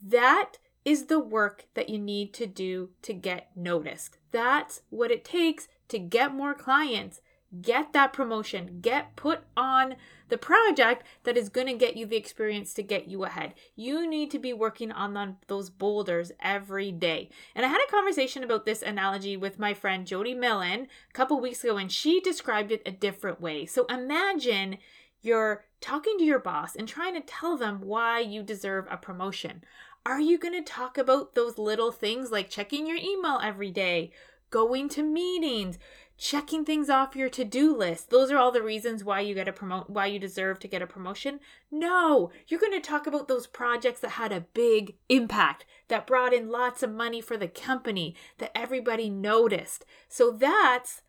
That 0.02 0.54
is 0.84 1.06
the 1.06 1.20
work 1.20 1.66
that 1.74 1.88
you 1.88 1.98
need 1.98 2.32
to 2.34 2.46
do 2.46 2.90
to 3.02 3.12
get 3.12 3.50
noticed. 3.54 4.18
That's 4.30 4.82
what 4.90 5.10
it 5.10 5.24
takes 5.24 5.68
to 5.88 5.98
get 5.98 6.34
more 6.34 6.54
clients, 6.54 7.20
Get 7.62 7.92
that 7.92 8.12
promotion. 8.12 8.78
Get 8.80 9.14
put 9.14 9.42
on 9.56 9.94
the 10.28 10.38
project 10.38 11.04
that 11.22 11.36
is 11.36 11.48
going 11.48 11.68
to 11.68 11.74
get 11.74 11.96
you 11.96 12.04
the 12.06 12.16
experience 12.16 12.74
to 12.74 12.82
get 12.82 13.06
you 13.06 13.24
ahead. 13.24 13.54
You 13.76 14.08
need 14.08 14.30
to 14.32 14.38
be 14.38 14.52
working 14.52 14.90
on 14.90 15.36
those 15.46 15.70
boulders 15.70 16.32
every 16.40 16.90
day. 16.90 17.30
And 17.54 17.64
I 17.64 17.68
had 17.68 17.80
a 17.86 17.90
conversation 17.90 18.42
about 18.42 18.64
this 18.64 18.82
analogy 18.82 19.36
with 19.36 19.58
my 19.58 19.72
friend 19.72 20.06
Jody 20.06 20.34
Millen 20.34 20.88
a 21.08 21.12
couple 21.12 21.40
weeks 21.40 21.62
ago, 21.62 21.76
and 21.76 21.92
she 21.92 22.20
described 22.20 22.72
it 22.72 22.82
a 22.86 22.90
different 22.90 23.40
way. 23.40 23.66
So 23.66 23.84
imagine 23.86 24.78
you're 25.24 25.64
talking 25.80 26.18
to 26.18 26.24
your 26.24 26.38
boss 26.38 26.76
and 26.76 26.86
trying 26.86 27.14
to 27.14 27.20
tell 27.20 27.56
them 27.56 27.80
why 27.80 28.20
you 28.20 28.42
deserve 28.42 28.86
a 28.90 28.96
promotion. 28.96 29.64
Are 30.06 30.20
you 30.20 30.38
going 30.38 30.54
to 30.54 30.72
talk 30.72 30.98
about 30.98 31.34
those 31.34 31.58
little 31.58 31.90
things 31.90 32.30
like 32.30 32.50
checking 32.50 32.86
your 32.86 32.98
email 32.98 33.40
every 33.42 33.70
day, 33.70 34.12
going 34.50 34.88
to 34.90 35.02
meetings, 35.02 35.78
checking 36.16 36.64
things 36.64 36.88
off 36.88 37.16
your 37.16 37.28
to-do 37.28 37.76
list. 37.76 38.10
Those 38.10 38.30
are 38.30 38.38
all 38.38 38.52
the 38.52 38.62
reasons 38.62 39.02
why 39.02 39.20
you 39.20 39.34
get 39.34 39.48
a 39.48 39.52
promote 39.52 39.90
why 39.90 40.06
you 40.06 40.18
deserve 40.18 40.60
to 40.60 40.68
get 40.68 40.82
a 40.82 40.86
promotion. 40.86 41.40
No, 41.70 42.30
you're 42.46 42.60
going 42.60 42.72
to 42.72 42.80
talk 42.80 43.06
about 43.06 43.26
those 43.26 43.46
projects 43.46 44.00
that 44.00 44.12
had 44.12 44.30
a 44.30 44.46
big 44.54 44.94
impact, 45.08 45.66
that 45.88 46.06
brought 46.06 46.32
in 46.32 46.50
lots 46.50 46.82
of 46.82 46.92
money 46.92 47.20
for 47.20 47.36
the 47.36 47.48
company, 47.48 48.14
that 48.38 48.56
everybody 48.56 49.10
noticed. 49.10 49.84
So 50.08 50.30
that's 50.30 51.02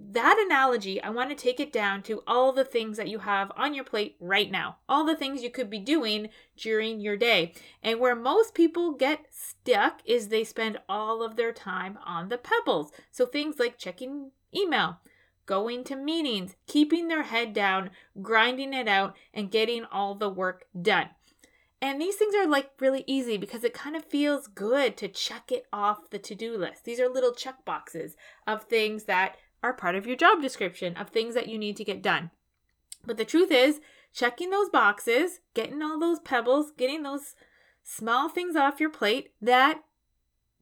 that 0.00 0.38
analogy, 0.38 1.02
I 1.02 1.10
want 1.10 1.30
to 1.30 1.36
take 1.36 1.58
it 1.58 1.72
down 1.72 2.02
to 2.04 2.22
all 2.26 2.52
the 2.52 2.64
things 2.64 2.96
that 2.98 3.08
you 3.08 3.18
have 3.18 3.50
on 3.56 3.74
your 3.74 3.84
plate 3.84 4.16
right 4.20 4.50
now, 4.50 4.76
all 4.88 5.04
the 5.04 5.16
things 5.16 5.42
you 5.42 5.50
could 5.50 5.68
be 5.68 5.80
doing 5.80 6.28
during 6.56 7.00
your 7.00 7.16
day. 7.16 7.52
And 7.82 7.98
where 7.98 8.14
most 8.14 8.54
people 8.54 8.92
get 8.92 9.26
stuck 9.30 10.00
is 10.04 10.28
they 10.28 10.44
spend 10.44 10.78
all 10.88 11.22
of 11.22 11.36
their 11.36 11.52
time 11.52 11.98
on 12.06 12.28
the 12.28 12.38
pebbles. 12.38 12.92
So 13.10 13.26
things 13.26 13.58
like 13.58 13.76
checking 13.76 14.30
email, 14.56 15.00
going 15.46 15.82
to 15.84 15.96
meetings, 15.96 16.54
keeping 16.68 17.08
their 17.08 17.24
head 17.24 17.52
down, 17.52 17.90
grinding 18.22 18.74
it 18.74 18.86
out, 18.86 19.16
and 19.34 19.50
getting 19.50 19.84
all 19.84 20.14
the 20.14 20.30
work 20.30 20.66
done. 20.80 21.08
And 21.80 22.00
these 22.00 22.16
things 22.16 22.34
are 22.34 22.46
like 22.46 22.70
really 22.80 23.04
easy 23.06 23.36
because 23.36 23.62
it 23.62 23.72
kind 23.72 23.94
of 23.94 24.04
feels 24.04 24.48
good 24.48 24.96
to 24.96 25.08
check 25.08 25.52
it 25.52 25.66
off 25.72 26.10
the 26.10 26.18
to 26.18 26.34
do 26.34 26.56
list. 26.56 26.84
These 26.84 26.98
are 26.98 27.08
little 27.08 27.32
check 27.32 27.64
boxes 27.64 28.16
of 28.46 28.64
things 28.64 29.04
that 29.04 29.36
are 29.62 29.72
part 29.72 29.94
of 29.94 30.06
your 30.06 30.16
job 30.16 30.40
description 30.40 30.96
of 30.96 31.10
things 31.10 31.34
that 31.34 31.48
you 31.48 31.58
need 31.58 31.76
to 31.76 31.84
get 31.84 32.02
done. 32.02 32.30
But 33.04 33.16
the 33.16 33.24
truth 33.24 33.50
is, 33.50 33.80
checking 34.12 34.50
those 34.50 34.68
boxes, 34.68 35.40
getting 35.54 35.82
all 35.82 35.98
those 35.98 36.20
pebbles, 36.20 36.72
getting 36.76 37.02
those 37.02 37.34
small 37.82 38.28
things 38.28 38.56
off 38.56 38.80
your 38.80 38.90
plate, 38.90 39.32
that 39.40 39.82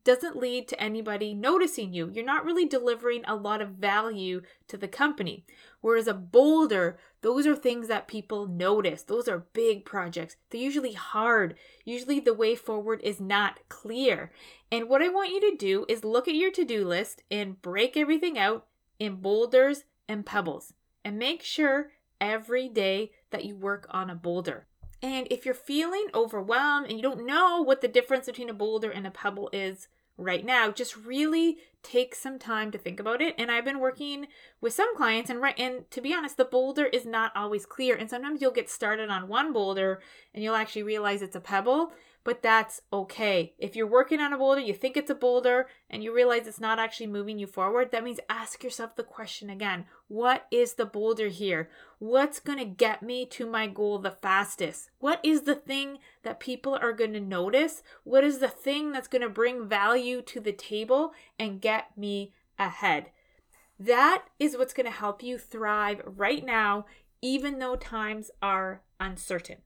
doesn't 0.07 0.37
lead 0.37 0.69
to 0.69 0.81
anybody 0.81 1.35
noticing 1.35 1.93
you. 1.93 2.09
You're 2.09 2.25
not 2.25 2.45
really 2.45 2.65
delivering 2.65 3.25
a 3.25 3.35
lot 3.35 3.61
of 3.61 3.71
value 3.71 4.43
to 4.69 4.77
the 4.77 4.87
company. 4.87 5.45
Whereas 5.81 6.07
a 6.07 6.15
boulder, 6.15 6.97
those 7.23 7.45
are 7.45 7.57
things 7.57 7.89
that 7.89 8.07
people 8.07 8.47
notice. 8.47 9.03
Those 9.03 9.27
are 9.27 9.49
big 9.53 9.85
projects. 9.85 10.37
They're 10.51 10.61
usually 10.61 10.93
hard. 10.93 11.57
Usually 11.85 12.21
the 12.21 12.35
way 12.35 12.55
forward 12.55 13.01
is 13.03 13.21
not 13.21 13.59
clear. 13.69 14.31
And 14.71 14.89
what 14.89 15.03
I 15.03 15.09
want 15.09 15.31
you 15.31 15.41
to 15.41 15.57
do 15.57 15.85
is 15.89 16.05
look 16.05 16.29
at 16.29 16.35
your 16.37 16.53
to 16.53 16.65
do 16.65 16.87
list 16.87 17.25
and 17.29 17.61
break 17.61 17.97
everything 17.97 18.39
out 18.39 18.67
in 18.99 19.17
boulders 19.17 19.85
and 20.09 20.27
pebbles 20.27 20.73
and 21.05 21.19
make 21.19 21.43
sure 21.43 21.91
every 22.21 22.69
day 22.69 23.13
that 23.31 23.45
you 23.45 23.55
work 23.55 23.87
on 23.91 24.11
a 24.11 24.15
boulder. 24.15 24.67
And 25.03 25.27
if 25.31 25.45
you're 25.45 25.55
feeling 25.55 26.07
overwhelmed 26.15 26.87
and 26.89 26.97
you 26.97 27.03
don't 27.03 27.27
know 27.27 27.63
what 27.63 27.81
the 27.81 27.89
difference 27.89 28.27
between 28.27 28.49
a 28.49 28.55
boulder 28.55 28.91
and 28.91 29.07
a 29.07 29.11
pebble 29.11 29.51
is 29.53 29.89
right 30.17 30.45
now, 30.45 30.71
just 30.71 30.97
really 30.97 31.59
take 31.83 32.15
some 32.15 32.39
time 32.39 32.71
to 32.73 32.79
think 32.79 32.99
about 32.99 33.21
it. 33.21 33.35
And 33.39 33.51
I've 33.51 33.65
been 33.65 33.79
working 33.79 34.27
with 34.61 34.73
some 34.73 34.97
clients 34.97 35.31
and 35.31 35.41
right 35.41 35.59
and 35.59 35.89
to 35.91 36.01
be 36.01 36.15
honest, 36.15 36.37
the 36.37 36.45
boulder 36.45 36.87
is 36.87 37.05
not 37.05 37.33
always 37.37 37.67
clear. 37.67 37.95
And 37.95 38.09
sometimes 38.09 38.41
you'll 38.41 38.51
get 38.51 38.71
started 38.71 39.11
on 39.11 39.29
one 39.29 39.53
boulder 39.53 40.01
and 40.35 40.43
you'll 40.43 40.55
actually 40.55 40.83
realize 40.83 41.23
it's 41.23 41.37
a 41.37 41.41
pebble 41.41 41.93
but 42.27 42.43
that's 42.43 42.83
okay. 42.93 43.55
If 43.57 43.77
you're 43.77 43.87
working 43.87 44.19
on 44.19 44.33
a 44.33 44.37
boulder, 44.37 44.61
you 44.61 44.75
think 44.75 44.97
it's 44.97 45.11
a 45.11 45.15
boulder, 45.15 45.69
and 45.89 46.03
you 46.03 46.13
realize 46.13 46.49
it's 46.49 46.59
not 46.59 46.81
actually 46.81 47.07
moving 47.07 47.39
you 47.39 47.47
forward, 47.47 47.93
that 47.93 48.03
means 48.03 48.19
ask 48.29 48.65
yourself 48.65 48.97
the 48.97 49.05
question 49.05 49.49
again 49.49 49.85
What 50.09 50.49
is 50.51 50.75
the 50.75 50.87
boulder 50.87 51.29
here? 51.29 51.71
What's 52.01 52.41
going 52.41 52.59
to 52.59 52.65
get 52.65 53.01
me 53.01 53.27
to 53.27 53.47
my 53.47 53.69
goal 53.69 54.01
the 54.01 54.11
fastest? 54.11 54.91
What 54.99 55.21
is 55.23 55.43
the 55.43 55.55
thing 55.55 55.99
that 56.25 56.41
people 56.41 56.75
are 56.75 56.93
going 56.93 57.13
to 57.13 57.21
notice? 57.21 57.85
What 58.03 58.25
is 58.25 58.39
the 58.39 58.49
thing 58.49 58.91
that's 58.91 59.07
going 59.07 59.23
to 59.23 59.29
bring 59.29 59.69
value 59.69 60.21
to 60.23 60.41
the 60.41 60.53
table 60.53 61.13
and 61.39 61.61
get 61.61 61.97
me 61.97 62.33
ahead? 62.59 63.11
That 63.79 64.25
is 64.41 64.57
what's 64.57 64.75
going 64.75 64.87
to 64.87 64.91
help 64.91 65.23
you 65.23 65.39
thrive 65.39 66.03
right 66.05 66.45
now, 66.45 66.87
even 67.23 67.61
though 67.61 67.77
times 67.77 68.33
are 68.43 68.83
uncertain. 68.99 69.59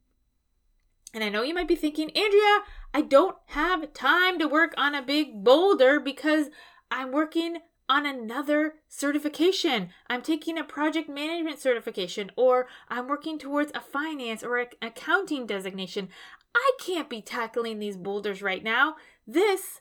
And 1.12 1.24
I 1.24 1.28
know 1.28 1.42
you 1.42 1.54
might 1.54 1.68
be 1.68 1.76
thinking, 1.76 2.10
Andrea, 2.10 2.60
I 2.94 3.02
don't 3.02 3.36
have 3.46 3.92
time 3.92 4.38
to 4.38 4.46
work 4.46 4.74
on 4.76 4.94
a 4.94 5.02
big 5.02 5.42
boulder 5.42 5.98
because 5.98 6.50
I'm 6.90 7.10
working 7.10 7.58
on 7.88 8.06
another 8.06 8.74
certification. 8.88 9.88
I'm 10.08 10.22
taking 10.22 10.56
a 10.56 10.62
project 10.62 11.08
management 11.08 11.58
certification, 11.58 12.30
or 12.36 12.68
I'm 12.88 13.08
working 13.08 13.36
towards 13.36 13.72
a 13.74 13.80
finance 13.80 14.44
or 14.44 14.58
an 14.58 14.68
accounting 14.80 15.44
designation. 15.44 16.08
I 16.54 16.72
can't 16.78 17.10
be 17.10 17.20
tackling 17.20 17.80
these 17.80 17.96
boulders 17.96 18.42
right 18.42 18.62
now. 18.62 18.94
This 19.26 19.80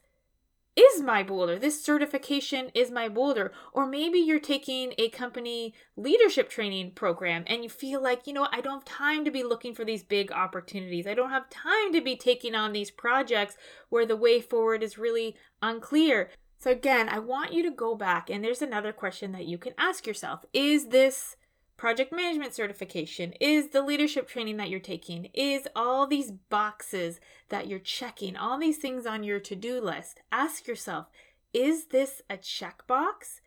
is 0.80 1.02
my 1.02 1.24
boulder. 1.24 1.58
This 1.58 1.84
certification 1.84 2.70
is 2.74 2.92
my 2.92 3.10
boulder. 3.10 3.52
Or 3.74 3.86
maybe 3.86 4.20
you're 4.20 4.40
taking 4.40 4.94
a 4.98 5.10
company 5.10 5.74
leadership 5.96 6.50
training 6.50 6.92
program 6.92 7.44
and 7.48 7.64
you 7.64 7.70
feel 7.70 8.02
like, 8.02 8.28
you 8.28 8.34
know, 8.34 8.48
I 8.52 8.62
don't 8.62 8.76
have 8.76 8.86
time 8.86 9.26
to 9.26 9.32
be 9.32 9.44
looking 9.44 9.74
for 9.74 9.84
these 9.84 10.04
big 10.04 10.32
opportunities. 10.32 11.08
I 11.08 11.14
don't 11.14 11.32
have 11.32 11.50
time 11.50 11.92
to 11.94 12.02
be 12.02 12.16
taking 12.16 12.56
on 12.56 12.74
these 12.74 12.92
projects 12.92 13.58
where 13.90 14.06
the 14.06 14.16
way 14.16 14.42
forward 14.42 14.84
is 14.84 14.98
really 14.98 15.36
unclear. 15.62 16.30
So, 16.60 16.72
again, 16.72 17.10
I 17.10 17.20
want 17.20 17.54
you 17.54 17.64
to 17.64 17.72
go 17.72 17.96
back 17.96 18.30
and 18.30 18.44
there's 18.44 18.62
another 18.62 18.92
question 18.92 19.32
that 19.32 19.46
you 19.46 19.58
can 19.58 19.74
ask 19.78 20.06
yourself 20.06 20.46
Is 20.54 20.90
this 20.90 21.36
project 21.80 22.12
management 22.12 22.54
certification, 22.54 23.32
is 23.40 23.70
the 23.70 23.82
leadership 23.82 24.28
training 24.28 24.58
that 24.58 24.70
you're 24.70 24.82
taking, 24.82 25.30
is 25.34 25.66
all 25.78 26.06
these 26.06 26.30
boxes 26.30 27.22
that 27.48 27.68
you're 27.68 27.80
checking, 27.80 28.36
all 28.36 28.60
these 28.60 28.78
things 28.78 29.06
on 29.06 29.24
your 29.24 29.40
to 29.40 29.56
do 29.56 29.80
list. 29.80 30.20
Ask 30.30 30.68
yourself, 30.68 31.08
is 31.54 31.86
this 31.86 32.22
a 32.30 32.36
checkbox? 32.36 33.40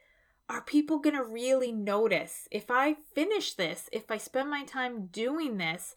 Are 0.49 0.62
people 0.62 0.99
going 0.99 1.15
to 1.15 1.23
really 1.23 1.73
notice 1.73 2.49
if 2.51 2.71
I 2.71 2.97
finish 3.15 3.53
this, 3.53 3.91
if 3.93 4.11
I 4.11 4.17
spend 4.17 4.49
my 4.49 4.65
time 4.65 5.09
doing 5.12 5.59
this? 5.59 5.95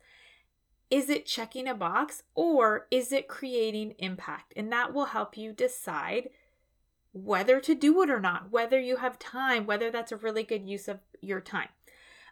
Is 0.91 1.09
it 1.09 1.25
checking 1.25 1.69
a 1.69 1.73
box 1.73 2.23
or 2.35 2.87
is 2.91 3.13
it 3.13 3.29
creating 3.29 3.95
impact? 3.97 4.51
And 4.57 4.69
that 4.73 4.93
will 4.93 5.05
help 5.05 5.37
you 5.37 5.53
decide 5.53 6.31
whether 7.13 7.61
to 7.61 7.73
do 7.73 8.01
it 8.01 8.09
or 8.09 8.19
not, 8.19 8.51
whether 8.51 8.77
you 8.77 8.97
have 8.97 9.17
time, 9.17 9.65
whether 9.65 9.89
that's 9.89 10.11
a 10.11 10.17
really 10.17 10.43
good 10.43 10.67
use 10.67 10.89
of 10.89 10.99
your 11.21 11.39
time. 11.39 11.69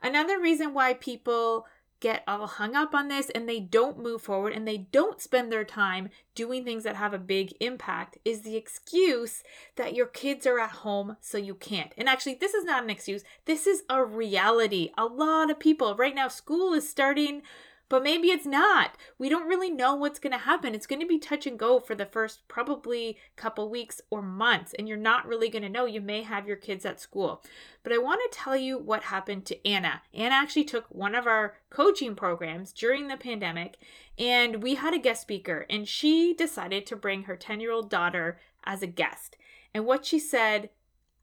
Another 0.03 0.39
reason 0.39 0.73
why 0.73 0.93
people 0.93 1.65
get 2.03 2.21
all 2.27 2.45
hung 2.47 2.75
up 2.75 2.93
on 2.93 3.07
this 3.07 3.29
and 3.29 3.47
they 3.47 3.61
don't 3.61 3.97
move 3.97 4.21
forward 4.21 4.51
and 4.51 4.67
they 4.67 4.77
don't 4.77 5.21
spend 5.21 5.49
their 5.49 5.63
time 5.63 6.09
doing 6.35 6.65
things 6.65 6.83
that 6.83 6.97
have 6.97 7.13
a 7.13 7.17
big 7.17 7.53
impact 7.61 8.17
is 8.25 8.41
the 8.41 8.57
excuse 8.57 9.41
that 9.77 9.95
your 9.95 10.07
kids 10.07 10.45
are 10.45 10.59
at 10.59 10.69
home 10.71 11.15
so 11.21 11.37
you 11.37 11.55
can't. 11.55 11.93
And 11.97 12.09
actually, 12.09 12.35
this 12.35 12.53
is 12.53 12.65
not 12.65 12.83
an 12.83 12.89
excuse, 12.89 13.23
this 13.45 13.65
is 13.65 13.83
a 13.89 14.03
reality. 14.03 14.91
A 14.97 15.05
lot 15.05 15.49
of 15.49 15.59
people 15.59 15.95
right 15.95 16.13
now, 16.13 16.27
school 16.27 16.73
is 16.73 16.89
starting 16.89 17.41
but 17.89 18.03
maybe 18.03 18.29
it's 18.29 18.45
not. 18.45 18.97
We 19.17 19.29
don't 19.29 19.47
really 19.47 19.69
know 19.69 19.95
what's 19.95 20.19
going 20.19 20.31
to 20.31 20.39
happen. 20.39 20.73
It's 20.73 20.87
going 20.87 21.01
to 21.01 21.07
be 21.07 21.19
touch 21.19 21.45
and 21.45 21.59
go 21.59 21.79
for 21.79 21.95
the 21.95 22.05
first 22.05 22.47
probably 22.47 23.17
couple 23.35 23.69
weeks 23.69 24.01
or 24.09 24.21
months, 24.21 24.73
and 24.77 24.87
you're 24.87 24.97
not 24.97 25.27
really 25.27 25.49
going 25.49 25.63
to 25.63 25.69
know. 25.69 25.85
You 25.85 26.01
may 26.01 26.23
have 26.23 26.47
your 26.47 26.57
kids 26.57 26.85
at 26.85 26.99
school. 26.99 27.43
But 27.83 27.93
I 27.93 27.97
want 27.97 28.21
to 28.23 28.37
tell 28.37 28.55
you 28.55 28.77
what 28.77 29.03
happened 29.03 29.45
to 29.45 29.67
Anna. 29.67 30.01
Anna 30.13 30.35
actually 30.35 30.63
took 30.65 30.85
one 30.89 31.15
of 31.15 31.27
our 31.27 31.55
coaching 31.69 32.15
programs 32.15 32.71
during 32.71 33.07
the 33.07 33.17
pandemic, 33.17 33.77
and 34.17 34.63
we 34.63 34.75
had 34.75 34.93
a 34.93 34.99
guest 34.99 35.21
speaker, 35.21 35.65
and 35.69 35.87
she 35.87 36.33
decided 36.33 36.85
to 36.87 36.95
bring 36.95 37.23
her 37.23 37.35
10 37.35 37.59
year 37.59 37.71
old 37.71 37.89
daughter 37.89 38.39
as 38.63 38.81
a 38.81 38.87
guest. 38.87 39.35
And 39.73 39.85
what 39.85 40.05
she 40.05 40.19
said 40.19 40.69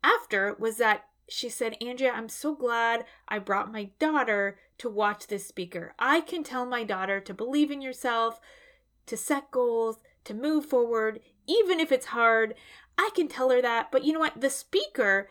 after 0.02 0.54
was 0.58 0.76
that 0.78 1.04
she 1.28 1.48
said, 1.48 1.76
Andrea, 1.80 2.12
I'm 2.12 2.28
so 2.28 2.54
glad 2.54 3.04
I 3.28 3.38
brought 3.38 3.72
my 3.72 3.90
daughter 3.98 4.58
to 4.80 4.88
watch 4.88 5.26
this 5.26 5.46
speaker. 5.46 5.94
I 5.98 6.20
can 6.20 6.42
tell 6.42 6.66
my 6.66 6.84
daughter 6.84 7.20
to 7.20 7.34
believe 7.34 7.70
in 7.70 7.80
yourself, 7.80 8.40
to 9.06 9.16
set 9.16 9.50
goals, 9.50 9.98
to 10.24 10.34
move 10.34 10.66
forward, 10.66 11.20
even 11.46 11.80
if 11.80 11.92
it's 11.92 12.06
hard. 12.06 12.54
I 12.96 13.10
can 13.14 13.28
tell 13.28 13.50
her 13.50 13.62
that. 13.62 13.92
But 13.92 14.04
you 14.04 14.12
know 14.12 14.20
what? 14.20 14.40
The 14.40 14.50
speaker 14.50 15.28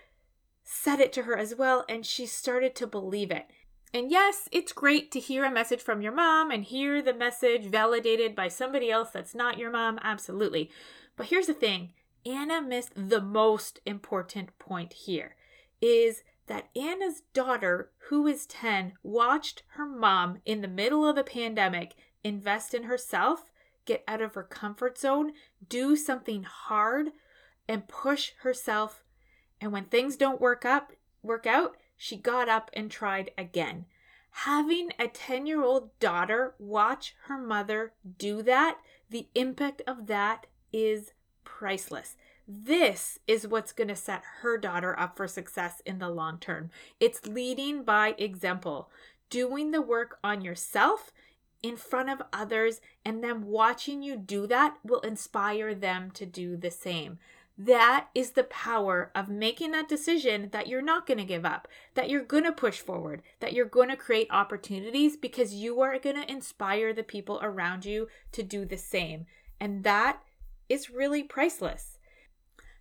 said 0.63 1.00
it 1.00 1.12
to 1.13 1.24
her 1.24 1.36
as 1.36 1.56
well, 1.56 1.84
and 1.89 2.06
she 2.06 2.25
started 2.25 2.75
to 2.75 2.88
believe 2.88 3.32
it. 3.32 3.48
And 3.91 4.12
yes, 4.12 4.48
it's 4.51 4.72
great 4.72 5.12
to 5.12 5.20
hear 5.20 5.44
a 5.44 5.51
message 5.51 5.82
from 5.82 6.01
your 6.01 6.12
mom 6.12 6.51
and 6.51 6.63
hear 6.63 7.01
the 7.01 7.13
message 7.13 7.65
validated 7.65 8.36
by 8.36 8.48
somebody 8.50 8.91
else 8.91 9.10
that's 9.10 9.34
not 9.34 9.58
your 9.58 9.72
mom. 9.72 10.00
Absolutely. 10.03 10.70
But 11.15 11.27
here's 11.27 11.48
the 11.48 11.56
thing 11.56 11.94
Anna 12.24 12.62
missed 12.62 12.91
the 12.96 13.22
most 13.22 13.79
important 13.88 14.58
point 14.60 14.94
here 14.94 15.36
is 15.82 16.22
that 16.50 16.68
Anna's 16.75 17.22
daughter, 17.34 17.91
who 18.10 18.25
is 18.25 18.48
10, 18.48 18.94
watched 19.03 19.62
her 19.75 19.86
mom 19.86 20.39
in 20.46 20.62
the 20.62 20.68
middle 20.68 21.08
of 21.08 21.15
the 21.15 21.24
pandemic 21.24 21.94
invest 22.24 22.74
in 22.74 22.84
herself, 22.84 23.51
get 23.86 24.03
out 24.08 24.22
of 24.22 24.34
her 24.34 24.44
comfort 24.44 24.98
zone, 24.98 25.32
do 25.70 25.96
something 25.96 26.44
hard, 26.44 27.10
and 27.68 27.88
push 27.88 28.32
herself. 28.41 29.03
And 29.62 29.72
when 29.72 29.86
things 29.86 30.18
don't 30.18 30.41
work 30.41 30.65
up, 30.65 30.91
work 31.22 31.46
out, 31.46 31.77
she 31.96 32.18
got 32.18 32.50
up 32.50 32.72
and 32.74 32.89
tried 32.89 33.29
again. 33.38 33.86
Having 34.32 34.89
a 34.98 35.08
10 35.08 35.46
year 35.46 35.63
old 35.63 35.98
daughter 36.00 36.56
watch 36.58 37.15
her 37.25 37.38
mother 37.38 37.94
do 38.18 38.41
that, 38.41 38.79
the 39.10 39.27
impact 39.36 39.84
of 39.86 40.08
that 40.08 40.48
is 40.74 41.13
priceless. 41.44 42.15
This 42.51 43.20
is 43.27 43.48
what's 43.48 43.72
going 43.72 43.89
to 43.89 43.96
set 43.96 44.24
her 44.41 44.58
daughter 44.58 45.00
up 45.00 45.15
for 45.15 45.27
success 45.27 45.84
in 45.86 46.00
the 46.00 46.10
long 46.10 46.39
term. 46.39 46.72
It's 47.00 47.27
leading 47.27 47.84
by 47.84 48.15
example, 48.18 48.89
doing 49.29 49.70
the 49.70 49.84
work 49.84 50.18
on 50.24 50.41
yourself 50.41 51.13
in 51.62 51.77
front 51.77 52.10
of 52.10 52.24
others, 52.34 52.82
and 53.06 53.24
then 53.24 53.46
watching 53.46 54.01
you 54.01 54.18
do 54.18 54.48
that 54.48 54.77
will 54.84 55.01
inspire 55.01 55.75
them 55.75 56.10
to 56.15 56.25
do 56.25 56.58
the 56.58 56.72
same. 56.72 57.20
That 57.56 58.08
is 58.15 58.32
the 58.32 58.46
power 58.46 59.12
of 59.13 59.29
making 59.29 59.70
that 59.74 59.88
decision 59.88 60.50
that 60.51 60.65
you're 60.65 60.82
not 60.82 61.06
going 61.06 61.20
to 61.20 61.25
give 61.25 61.46
up, 61.46 61.68
that 61.94 62.10
you're 62.10 62.24
going 62.24 62.46
to 62.46 62.51
push 62.51 62.79
forward, 62.79 63.22
that 63.41 63.53
you're 63.53 63.65
going 63.65 63.89
to 63.89 63.96
create 63.96 64.27
opportunities 64.32 65.15
because 65.15 65.53
you 65.53 65.82
are 65.82 66.00
going 66.00 66.15
to 66.15 66.32
inspire 66.32 66.94
the 66.94 67.03
people 67.03 67.39
around 67.44 67.86
you 67.86 68.08
to 68.32 68.41
do 68.41 68.65
the 68.65 68.77
same. 68.77 69.27
And 69.60 69.84
that 69.84 70.24
is 70.68 70.89
really 70.89 71.22
priceless. 71.22 71.99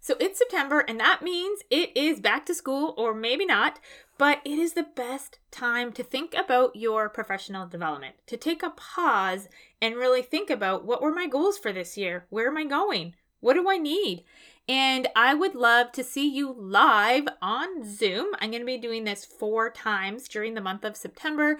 So 0.00 0.14
it's 0.20 0.38
September, 0.38 0.80
and 0.80 0.98
that 1.00 1.22
means 1.22 1.62
it 1.70 1.96
is 1.96 2.20
back 2.20 2.46
to 2.46 2.54
school, 2.54 2.94
or 2.96 3.12
maybe 3.12 3.44
not, 3.44 3.80
but 4.16 4.40
it 4.44 4.58
is 4.58 4.72
the 4.72 4.86
best 4.94 5.38
time 5.50 5.92
to 5.92 6.02
think 6.02 6.34
about 6.34 6.76
your 6.76 7.08
professional 7.08 7.66
development, 7.66 8.14
to 8.26 8.36
take 8.36 8.62
a 8.62 8.70
pause 8.70 9.48
and 9.82 9.96
really 9.96 10.22
think 10.22 10.50
about 10.50 10.84
what 10.84 11.02
were 11.02 11.14
my 11.14 11.26
goals 11.26 11.58
for 11.58 11.72
this 11.72 11.96
year? 11.96 12.26
Where 12.30 12.48
am 12.48 12.56
I 12.56 12.64
going? 12.64 13.14
What 13.40 13.54
do 13.54 13.68
I 13.68 13.76
need? 13.76 14.24
And 14.68 15.08
I 15.16 15.34
would 15.34 15.54
love 15.54 15.92
to 15.92 16.04
see 16.04 16.28
you 16.28 16.54
live 16.58 17.26
on 17.40 17.84
Zoom. 17.84 18.34
I'm 18.40 18.50
going 18.50 18.60
to 18.60 18.66
be 18.66 18.76
doing 18.76 19.04
this 19.04 19.24
four 19.24 19.70
times 19.70 20.28
during 20.28 20.54
the 20.54 20.60
month 20.60 20.84
of 20.84 20.96
September. 20.96 21.58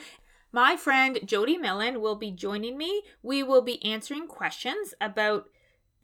My 0.53 0.77
friend 0.77 1.19
Jody 1.25 1.57
Millen 1.57 2.01
will 2.01 2.17
be 2.17 2.31
joining 2.31 2.77
me. 2.77 3.03
We 3.23 3.43
will 3.43 3.63
be 3.63 3.85
answering 3.85 4.27
questions 4.27 4.95
about 5.01 5.49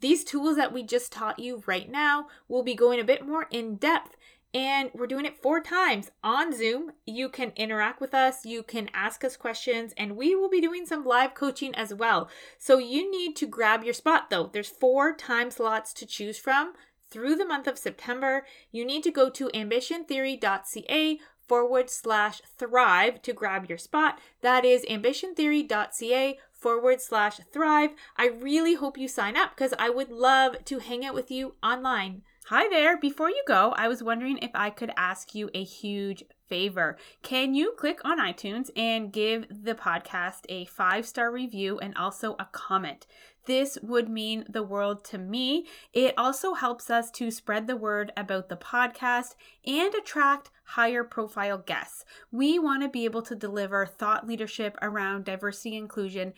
these 0.05 0.23
tools 0.23 0.55
that 0.55 0.71
we 0.71 0.83
just 0.83 1.11
taught 1.11 1.39
you 1.39 1.63
right 1.65 1.89
now. 1.89 2.27
We'll 2.47 2.61
be 2.61 2.75
going 2.75 2.99
a 2.99 3.03
bit 3.03 3.25
more 3.25 3.47
in 3.49 3.77
depth 3.77 4.15
and 4.53 4.91
we're 4.93 5.07
doing 5.07 5.25
it 5.25 5.41
four 5.41 5.59
times 5.59 6.11
on 6.23 6.55
Zoom. 6.55 6.91
You 7.07 7.27
can 7.27 7.53
interact 7.55 7.99
with 7.99 8.13
us, 8.13 8.45
you 8.45 8.61
can 8.61 8.87
ask 8.93 9.23
us 9.23 9.35
questions, 9.35 9.95
and 9.97 10.15
we 10.15 10.35
will 10.35 10.47
be 10.47 10.61
doing 10.61 10.85
some 10.85 11.05
live 11.05 11.33
coaching 11.33 11.73
as 11.73 11.91
well. 11.91 12.29
So 12.59 12.77
you 12.77 13.09
need 13.09 13.35
to 13.37 13.47
grab 13.47 13.83
your 13.83 13.95
spot 13.95 14.29
though. 14.29 14.51
There's 14.53 14.69
four 14.69 15.11
time 15.11 15.49
slots 15.49 15.91
to 15.93 16.05
choose 16.05 16.37
from 16.37 16.73
through 17.09 17.35
the 17.35 17.47
month 17.47 17.65
of 17.65 17.79
September. 17.79 18.45
You 18.71 18.85
need 18.85 19.01
to 19.05 19.11
go 19.11 19.31
to 19.31 19.47
ambitiontheory.ca 19.55 21.19
forward 21.47 21.89
slash 21.89 22.41
thrive 22.57 23.21
to 23.23 23.33
grab 23.33 23.67
your 23.67 23.77
spot. 23.77 24.19
That 24.41 24.65
is 24.65 24.85
ambitiontheory.ca 24.85 26.39
forward 26.51 27.01
slash 27.01 27.39
thrive. 27.53 27.91
I 28.17 28.27
really 28.27 28.75
hope 28.75 28.97
you 28.97 29.07
sign 29.07 29.37
up 29.37 29.51
because 29.55 29.73
I 29.77 29.89
would 29.89 30.09
love 30.09 30.63
to 30.65 30.79
hang 30.79 31.05
out 31.05 31.13
with 31.13 31.29
you 31.29 31.55
online. 31.61 32.23
Hi 32.49 32.67
there. 32.69 32.97
Before 32.97 33.29
you 33.29 33.43
go, 33.47 33.73
I 33.75 33.87
was 33.87 34.03
wondering 34.03 34.37
if 34.37 34.51
I 34.53 34.69
could 34.69 34.91
ask 34.95 35.33
you 35.33 35.49
a 35.53 35.63
huge 35.63 36.23
favor. 36.47 36.97
Can 37.21 37.53
you 37.53 37.73
click 37.77 37.99
on 38.03 38.19
iTunes 38.19 38.69
and 38.75 39.11
give 39.11 39.45
the 39.49 39.75
podcast 39.75 40.41
a 40.49 40.65
five 40.65 41.05
star 41.05 41.31
review 41.31 41.79
and 41.79 41.95
also 41.95 42.35
a 42.39 42.47
comment? 42.51 43.07
This 43.45 43.77
would 43.83 44.09
mean 44.09 44.45
the 44.49 44.63
world 44.63 45.03
to 45.05 45.17
me. 45.17 45.67
It 45.93 46.15
also 46.17 46.53
helps 46.53 46.89
us 46.89 47.11
to 47.11 47.29
spread 47.29 47.67
the 47.67 47.75
word 47.75 48.11
about 48.17 48.49
the 48.49 48.57
podcast 48.57 49.35
and 49.65 49.93
attract 49.93 50.49
higher 50.65 51.03
profile 51.03 51.59
guests. 51.59 52.05
We 52.31 52.57
want 52.57 52.81
to 52.81 52.89
be 52.89 53.05
able 53.05 53.21
to 53.23 53.35
deliver 53.35 53.85
thought 53.85 54.27
leadership 54.27 54.77
around 54.81 55.25
diversity 55.25 55.75
inclusion 55.75 56.33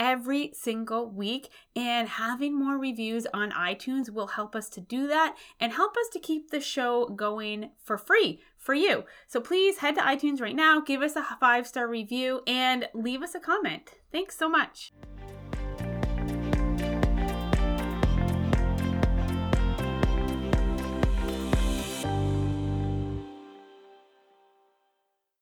every 0.00 0.50
single 0.54 1.08
week. 1.08 1.50
And 1.76 2.08
having 2.08 2.58
more 2.58 2.78
reviews 2.78 3.26
on 3.32 3.52
iTunes 3.52 4.10
will 4.10 4.26
help 4.28 4.56
us 4.56 4.68
to 4.70 4.80
do 4.80 5.06
that 5.06 5.36
and 5.60 5.72
help 5.72 5.96
us 5.96 6.08
to 6.14 6.18
keep 6.18 6.50
the 6.50 6.60
show 6.60 7.06
going 7.06 7.70
for 7.84 7.96
free 7.96 8.40
for 8.56 8.74
you. 8.74 9.04
So 9.28 9.40
please 9.40 9.78
head 9.78 9.94
to 9.96 10.00
iTunes 10.00 10.40
right 10.40 10.56
now, 10.56 10.80
give 10.80 11.02
us 11.02 11.14
a 11.14 11.24
five 11.38 11.66
star 11.66 11.86
review, 11.86 12.40
and 12.46 12.88
leave 12.94 13.22
us 13.22 13.34
a 13.34 13.40
comment. 13.40 13.92
Thanks 14.10 14.36
so 14.36 14.48
much. 14.48 14.92